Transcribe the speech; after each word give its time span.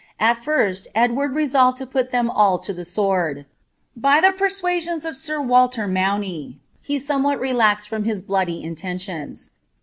At 0.19 0.37
fint 0.43 0.87
Edward 0.95 1.35
resolved 1.35 1.77
to 1.77 1.85
pDt 1.85 2.09
tliun 2.09 2.35
nil 2.35 2.57
to 2.57 2.73
the 2.73 2.83
sword. 2.85 3.45
By 3.95 4.19
the 4.19 4.29
pcrsuiuioiis 4.29 5.07
of 5.07 5.15
sir 5.15 5.39
Walter 5.39 5.87
Maun;, 5.87 6.23
bf 6.89 7.07
tomewhat 7.07 7.39
relaxed 7.39 7.87
from 7.87 8.05
his 8.05 8.23
bloody 8.23 8.63
intcDtioiiB. 8.63 9.51